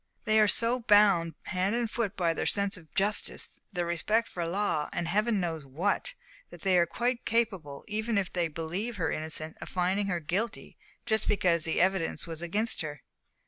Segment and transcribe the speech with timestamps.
[0.25, 4.47] they are so bound hand and foot by their sense of justice, their respect for
[4.47, 6.15] law, and Heaven knows what!
[6.49, 10.75] that they are quite capable, even if they believe her innocent, of finding her guilty,
[11.05, 13.03] just because the evidence was against her."